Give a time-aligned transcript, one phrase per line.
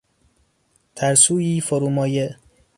[0.95, 2.37] ترسویی فرومایه